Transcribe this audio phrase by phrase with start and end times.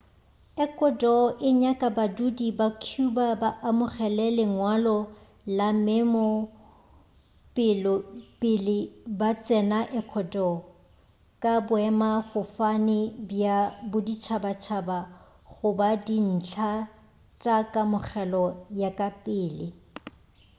[0.65, 4.97] ecuador e nyaka badudi ba cuba ba amogele lengwalo
[5.57, 6.25] la memo
[8.39, 8.77] pele
[9.19, 10.55] ba tsena ecuador
[11.41, 13.57] ka boemafofane bja
[13.91, 14.97] boditšhabatšhaba
[15.53, 16.71] goba dintlha
[17.41, 18.45] tša kamogelo
[18.79, 19.65] ya ka pele